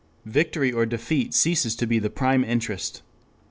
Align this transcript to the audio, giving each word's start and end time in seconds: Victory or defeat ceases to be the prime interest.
Victory 0.25 0.71
or 0.71 0.87
defeat 0.87 1.31
ceases 1.31 1.75
to 1.75 1.85
be 1.85 1.99
the 1.99 2.09
prime 2.09 2.43
interest. 2.43 3.03